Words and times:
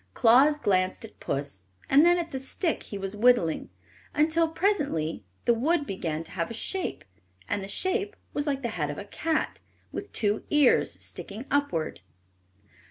Claus 0.15 0.59
glanced 0.59 1.05
at 1.05 1.19
puss 1.19 1.65
and 1.87 2.03
then 2.03 2.17
at 2.17 2.31
the 2.31 2.39
stick 2.39 2.81
he 2.81 2.97
was 2.97 3.15
whittling, 3.15 3.69
until 4.15 4.49
presently 4.49 5.23
the 5.45 5.53
wood 5.53 5.85
began 5.85 6.23
to 6.23 6.31
have 6.31 6.49
a 6.49 6.55
shape, 6.55 7.05
and 7.47 7.63
the 7.63 7.67
shape 7.67 8.15
was 8.33 8.47
like 8.47 8.63
the 8.63 8.69
head 8.69 8.89
of 8.89 8.97
a 8.97 9.05
cat, 9.05 9.59
with 9.91 10.11
two 10.11 10.43
ears 10.49 10.93
sticking 11.05 11.45
upward. 11.51 12.01